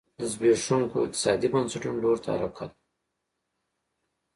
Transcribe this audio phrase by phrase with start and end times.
[0.19, 2.77] د زبېښونکو اقتصادي بنسټونو لور ته حرکت و